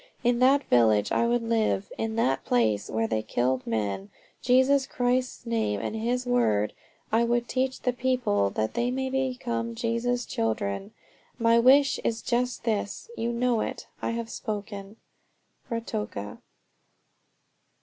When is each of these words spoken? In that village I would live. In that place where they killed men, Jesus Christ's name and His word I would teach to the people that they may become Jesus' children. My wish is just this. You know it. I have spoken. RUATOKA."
In 0.23 0.39
that 0.39 0.63
village 0.63 1.11
I 1.11 1.27
would 1.27 1.43
live. 1.43 1.91
In 1.95 2.15
that 2.15 2.43
place 2.43 2.89
where 2.89 3.05
they 3.07 3.21
killed 3.21 3.67
men, 3.67 4.09
Jesus 4.41 4.87
Christ's 4.87 5.45
name 5.45 5.79
and 5.79 5.95
His 5.95 6.25
word 6.25 6.73
I 7.11 7.23
would 7.23 7.47
teach 7.47 7.77
to 7.77 7.83
the 7.83 7.93
people 7.93 8.49
that 8.49 8.73
they 8.73 8.89
may 8.89 9.11
become 9.11 9.75
Jesus' 9.75 10.25
children. 10.25 10.91
My 11.37 11.59
wish 11.59 11.99
is 12.03 12.23
just 12.23 12.63
this. 12.63 13.11
You 13.15 13.31
know 13.31 13.59
it. 13.61 13.85
I 14.01 14.09
have 14.09 14.31
spoken. 14.31 14.95
RUATOKA." 15.69 16.39